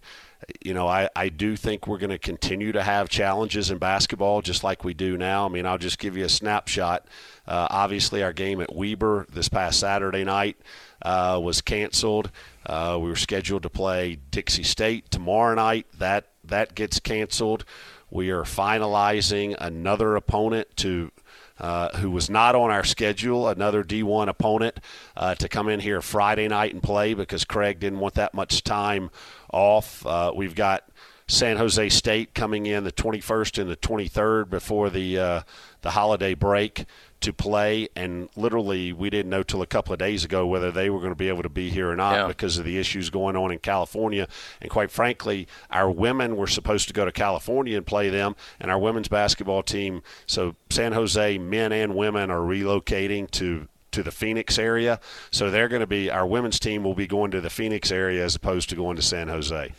you 0.64 0.74
know, 0.74 0.88
I, 0.88 1.08
I 1.14 1.28
do 1.28 1.56
think 1.56 1.86
we're 1.86 1.98
going 1.98 2.10
to 2.10 2.18
continue 2.18 2.72
to 2.72 2.82
have 2.82 3.08
challenges 3.08 3.70
in 3.70 3.78
basketball 3.78 4.42
just 4.42 4.64
like 4.64 4.84
we 4.84 4.94
do 4.94 5.16
now. 5.16 5.46
I 5.46 5.48
mean, 5.48 5.66
I'll 5.66 5.78
just 5.78 5.98
give 5.98 6.16
you 6.16 6.24
a 6.24 6.28
snapshot. 6.28 7.06
Uh, 7.50 7.66
obviously, 7.68 8.22
our 8.22 8.32
game 8.32 8.60
at 8.60 8.72
Weber 8.72 9.26
this 9.32 9.48
past 9.48 9.80
Saturday 9.80 10.22
night 10.22 10.56
uh, 11.02 11.40
was 11.42 11.60
canceled. 11.60 12.30
Uh, 12.64 12.96
we 13.02 13.08
were 13.08 13.16
scheduled 13.16 13.64
to 13.64 13.68
play 13.68 14.18
Dixie 14.30 14.62
State 14.62 15.10
tomorrow 15.10 15.56
night. 15.56 15.88
That 15.98 16.28
that 16.44 16.76
gets 16.76 17.00
canceled. 17.00 17.64
We 18.08 18.30
are 18.30 18.44
finalizing 18.44 19.56
another 19.58 20.14
opponent 20.14 20.68
to 20.76 21.10
uh, 21.58 21.96
who 21.98 22.12
was 22.12 22.30
not 22.30 22.54
on 22.54 22.70
our 22.70 22.84
schedule, 22.84 23.48
another 23.48 23.82
D1 23.82 24.28
opponent, 24.28 24.78
uh, 25.16 25.34
to 25.34 25.48
come 25.48 25.68
in 25.68 25.80
here 25.80 26.00
Friday 26.00 26.46
night 26.46 26.72
and 26.72 26.82
play 26.82 27.14
because 27.14 27.44
Craig 27.44 27.80
didn't 27.80 27.98
want 27.98 28.14
that 28.14 28.32
much 28.32 28.62
time 28.62 29.10
off. 29.52 30.06
Uh, 30.06 30.32
we've 30.34 30.54
got 30.54 30.88
San 31.30 31.58
Jose 31.58 31.88
State 31.90 32.34
coming 32.34 32.66
in 32.66 32.82
the 32.82 32.90
21st 32.90 33.62
and 33.62 33.70
the 33.70 33.76
23rd 33.76 34.50
before 34.50 34.90
the 34.90 35.16
uh, 35.16 35.42
the 35.82 35.90
holiday 35.90 36.34
break 36.34 36.84
to 37.20 37.32
play, 37.32 37.88
and 37.94 38.28
literally 38.34 38.92
we 38.92 39.10
didn't 39.10 39.30
know 39.30 39.44
till 39.44 39.62
a 39.62 39.66
couple 39.66 39.92
of 39.92 39.98
days 39.98 40.24
ago 40.24 40.44
whether 40.44 40.72
they 40.72 40.90
were 40.90 40.98
going 40.98 41.12
to 41.12 41.16
be 41.16 41.28
able 41.28 41.44
to 41.44 41.48
be 41.48 41.70
here 41.70 41.88
or 41.88 41.94
not 41.94 42.14
yeah. 42.14 42.26
because 42.26 42.58
of 42.58 42.64
the 42.64 42.78
issues 42.78 43.10
going 43.10 43.36
on 43.36 43.52
in 43.52 43.58
California. 43.60 44.26
And 44.60 44.70
quite 44.70 44.90
frankly, 44.90 45.46
our 45.70 45.88
women 45.88 46.36
were 46.36 46.48
supposed 46.48 46.88
to 46.88 46.94
go 46.94 47.04
to 47.04 47.12
California 47.12 47.76
and 47.76 47.86
play 47.86 48.08
them, 48.10 48.34
and 48.58 48.68
our 48.68 48.78
women's 48.78 49.08
basketball 49.08 49.62
team. 49.62 50.02
So 50.26 50.56
San 50.70 50.92
Jose 50.92 51.38
men 51.38 51.70
and 51.72 51.94
women 51.94 52.30
are 52.30 52.40
relocating 52.40 53.30
to 53.32 53.68
to 53.92 54.02
the 54.02 54.12
Phoenix 54.12 54.58
area. 54.58 55.00
So 55.30 55.50
they're 55.50 55.68
going 55.68 55.80
to 55.80 55.86
be 55.86 56.10
our 56.10 56.26
women's 56.26 56.58
team 56.58 56.82
will 56.82 56.94
be 56.94 57.06
going 57.06 57.30
to 57.30 57.40
the 57.40 57.50
Phoenix 57.50 57.92
area 57.92 58.24
as 58.24 58.34
opposed 58.34 58.68
to 58.70 58.76
going 58.76 58.96
to 58.96 59.02
San 59.02 59.28
Jose. 59.28 59.72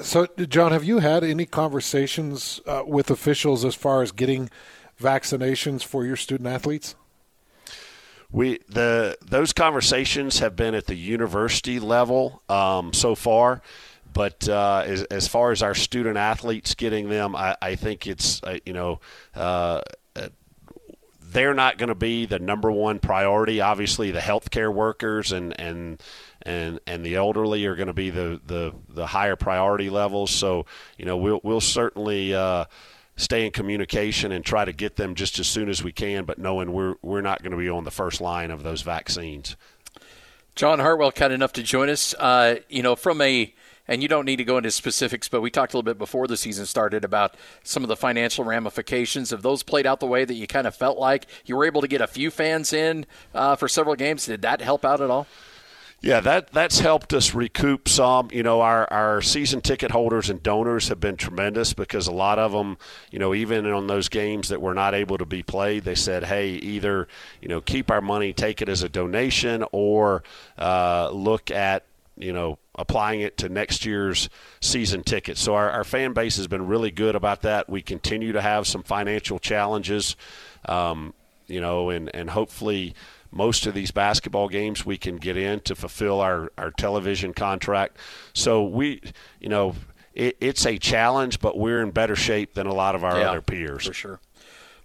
So, 0.00 0.26
John, 0.26 0.72
have 0.72 0.84
you 0.84 0.98
had 0.98 1.24
any 1.24 1.46
conversations 1.46 2.60
uh, 2.66 2.82
with 2.86 3.10
officials 3.10 3.64
as 3.64 3.74
far 3.74 4.02
as 4.02 4.12
getting 4.12 4.50
vaccinations 5.00 5.84
for 5.84 6.04
your 6.04 6.16
student 6.16 6.48
athletes? 6.48 6.94
We 8.30 8.58
the 8.68 9.16
those 9.24 9.52
conversations 9.52 10.40
have 10.40 10.56
been 10.56 10.74
at 10.74 10.86
the 10.86 10.96
university 10.96 11.78
level 11.78 12.42
um, 12.48 12.92
so 12.92 13.14
far, 13.14 13.62
but 14.12 14.48
uh, 14.48 14.82
as, 14.84 15.04
as 15.04 15.28
far 15.28 15.52
as 15.52 15.62
our 15.62 15.74
student 15.74 16.16
athletes 16.16 16.74
getting 16.74 17.08
them, 17.08 17.36
I, 17.36 17.56
I 17.62 17.76
think 17.76 18.06
it's 18.06 18.42
uh, 18.42 18.58
you 18.66 18.72
know. 18.72 19.00
Uh, 19.34 19.82
they're 21.34 21.54
not 21.54 21.78
going 21.78 21.88
to 21.88 21.96
be 21.96 22.26
the 22.26 22.38
number 22.38 22.70
one 22.70 23.00
priority. 23.00 23.60
Obviously, 23.60 24.12
the 24.12 24.20
healthcare 24.20 24.72
workers 24.72 25.32
and 25.32 25.58
and 25.60 26.00
and 26.44 26.80
and 26.86 27.04
the 27.04 27.16
elderly 27.16 27.64
are 27.66 27.76
going 27.76 27.88
to 27.88 27.92
be 27.94 28.10
the, 28.10 28.40
the 28.46 28.72
the 28.88 29.06
higher 29.06 29.36
priority 29.36 29.90
levels. 29.90 30.30
So 30.30 30.66
you 30.98 31.04
know 31.04 31.16
we'll 31.16 31.40
we'll 31.42 31.60
certainly. 31.60 32.34
Uh, 32.34 32.66
stay 33.16 33.46
in 33.46 33.52
communication 33.52 34.32
and 34.32 34.44
try 34.44 34.64
to 34.64 34.72
get 34.72 34.96
them 34.96 35.14
just 35.14 35.38
as 35.38 35.46
soon 35.46 35.68
as 35.68 35.84
we 35.84 35.92
can, 35.92 36.24
but 36.24 36.36
knowing 36.36 36.72
we're 36.72 36.96
we're 37.00 37.20
not 37.20 37.40
going 37.42 37.52
to 37.52 37.56
be 37.56 37.68
on 37.68 37.84
the 37.84 37.90
first 37.92 38.20
line 38.20 38.50
of 38.50 38.64
those 38.64 38.82
vaccines. 38.82 39.54
John 40.56 40.78
Hartwell, 40.78 41.12
kind 41.12 41.32
enough 41.32 41.52
to 41.54 41.62
join 41.62 41.88
us. 41.88 42.14
Uh, 42.14 42.56
you 42.68 42.82
know, 42.82 42.96
from 42.96 43.20
a 43.20 43.54
and 43.86 44.02
you 44.02 44.08
don't 44.08 44.24
need 44.24 44.36
to 44.36 44.44
go 44.44 44.56
into 44.56 44.70
specifics, 44.70 45.28
but 45.28 45.42
we 45.42 45.50
talked 45.50 45.74
a 45.74 45.76
little 45.76 45.84
bit 45.84 45.98
before 45.98 46.26
the 46.26 46.36
season 46.36 46.64
started 46.64 47.04
about 47.04 47.36
some 47.62 47.82
of 47.82 47.88
the 47.88 47.96
financial 47.96 48.44
ramifications. 48.44 49.30
Have 49.30 49.42
those 49.42 49.62
played 49.62 49.86
out 49.86 50.00
the 50.00 50.06
way 50.06 50.24
that 50.24 50.34
you 50.34 50.46
kind 50.46 50.66
of 50.66 50.74
felt 50.74 50.98
like 50.98 51.26
you 51.44 51.56
were 51.56 51.66
able 51.66 51.82
to 51.82 51.88
get 51.88 52.00
a 52.00 52.06
few 52.06 52.30
fans 52.30 52.72
in 52.72 53.04
uh, 53.34 53.56
for 53.56 53.68
several 53.68 53.94
games? 53.94 54.26
Did 54.26 54.42
that 54.42 54.60
help 54.60 54.84
out 54.84 55.00
at 55.00 55.10
all? 55.10 55.26
Yeah, 56.04 56.20
that 56.20 56.52
that's 56.52 56.80
helped 56.80 57.14
us 57.14 57.34
recoup 57.34 57.88
some. 57.88 58.28
You 58.30 58.42
know, 58.42 58.60
our, 58.60 58.86
our 58.92 59.22
season 59.22 59.62
ticket 59.62 59.90
holders 59.90 60.28
and 60.28 60.42
donors 60.42 60.88
have 60.88 61.00
been 61.00 61.16
tremendous 61.16 61.72
because 61.72 62.06
a 62.06 62.12
lot 62.12 62.38
of 62.38 62.52
them, 62.52 62.76
you 63.10 63.18
know, 63.18 63.32
even 63.32 63.64
on 63.64 63.86
those 63.86 64.10
games 64.10 64.50
that 64.50 64.60
were 64.60 64.74
not 64.74 64.92
able 64.92 65.16
to 65.16 65.24
be 65.24 65.42
played, 65.42 65.84
they 65.84 65.94
said, 65.94 66.24
"Hey, 66.24 66.50
either 66.50 67.08
you 67.40 67.48
know 67.48 67.62
keep 67.62 67.90
our 67.90 68.02
money, 68.02 68.34
take 68.34 68.60
it 68.60 68.68
as 68.68 68.82
a 68.82 68.88
donation, 68.90 69.64
or 69.72 70.22
uh, 70.58 71.08
look 71.08 71.50
at 71.50 71.84
you 72.18 72.34
know 72.34 72.58
applying 72.74 73.22
it 73.22 73.38
to 73.38 73.48
next 73.48 73.86
year's 73.86 74.28
season 74.60 75.04
tickets." 75.04 75.40
So 75.40 75.54
our, 75.54 75.70
our 75.70 75.84
fan 75.84 76.12
base 76.12 76.36
has 76.36 76.48
been 76.48 76.66
really 76.66 76.90
good 76.90 77.14
about 77.14 77.40
that. 77.42 77.70
We 77.70 77.80
continue 77.80 78.32
to 78.32 78.42
have 78.42 78.66
some 78.66 78.82
financial 78.82 79.38
challenges, 79.38 80.16
um, 80.66 81.14
you 81.46 81.62
know, 81.62 81.88
and 81.88 82.14
and 82.14 82.28
hopefully 82.28 82.94
most 83.34 83.66
of 83.66 83.74
these 83.74 83.90
basketball 83.90 84.48
games 84.48 84.86
we 84.86 84.96
can 84.96 85.16
get 85.16 85.36
in 85.36 85.60
to 85.60 85.74
fulfill 85.74 86.20
our, 86.20 86.52
our 86.56 86.70
television 86.70 87.34
contract. 87.34 87.98
So 88.32 88.64
we, 88.64 89.02
you 89.40 89.48
know, 89.48 89.74
it, 90.14 90.36
it's 90.40 90.64
a 90.64 90.78
challenge, 90.78 91.40
but 91.40 91.58
we're 91.58 91.82
in 91.82 91.90
better 91.90 92.16
shape 92.16 92.54
than 92.54 92.66
a 92.66 92.74
lot 92.74 92.94
of 92.94 93.02
our 93.04 93.18
yeah, 93.18 93.30
other 93.30 93.42
peers. 93.42 93.86
For 93.86 93.92
sure. 93.92 94.20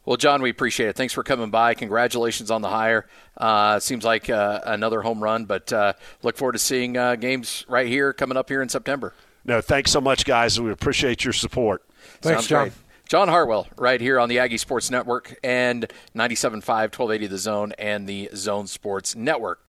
Well, 0.06 0.18
John, 0.18 0.41
we 0.41 0.50
appreciate 0.50 0.89
it. 0.89 0.96
Thanks 0.96 1.13
for 1.13 1.24
coming 1.24 1.51
by. 1.51 1.75
Congratulations 1.75 2.50
on 2.50 2.63
the 2.63 2.70
hire. 2.70 3.06
Uh, 3.38 3.79
seems 3.79 4.03
like 4.03 4.29
uh, 4.29 4.62
another 4.65 5.01
home 5.03 5.22
run, 5.22 5.46
but 5.46 5.72
uh, 5.72 5.94
look 6.24 6.36
forward 6.36 6.53
to 6.53 6.60
seeing 6.60 6.98
uh, 6.98 7.15
games 7.15 7.63
right 7.70 7.88
here 7.88 8.12
coming 8.12 8.36
up 8.36 8.50
here 8.50 8.63
in 8.63 8.70
September. 8.70 9.13
No, 9.46 9.62
thanks 9.62 9.91
so 9.91 10.01
much, 10.01 10.25
guys. 10.25 10.60
We 10.60 10.72
appreciate 10.72 11.24
your 11.24 11.34
support. 11.34 11.84
Thanks, 12.22 12.39
Sounds 12.39 12.48
John. 12.48 12.63
Great. 12.70 12.74
John 13.09 13.27
Hartwell, 13.27 13.67
right 13.75 13.99
here 13.99 14.19
on 14.19 14.29
the 14.29 14.37
Aggie 14.37 14.59
Sports 14.59 14.91
Network 14.91 15.35
and 15.43 15.91
97.5, 16.15 16.61
1280 16.67 17.25
The 17.25 17.37
Zone 17.39 17.73
and 17.79 18.07
the 18.07 18.29
Zone 18.35 18.67
Sports 18.67 19.15
Network. 19.15 19.61